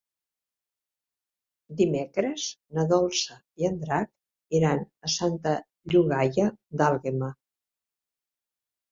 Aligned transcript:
Dimecres 1.81 2.45
na 2.77 2.85
Dolça 2.91 3.37
i 3.63 3.67
en 3.69 3.77
Drac 3.83 4.57
iran 4.61 4.81
a 5.09 5.11
Santa 5.17 5.53
Llogaia 5.93 6.47
d'Àlguema. 6.81 7.29